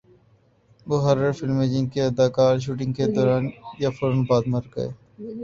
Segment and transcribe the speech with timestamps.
[0.87, 3.43] وہ ہارر فلمیں جن کے اداکار شوٹنگ کے دوران
[3.79, 4.89] یا فورا بعد مر گئے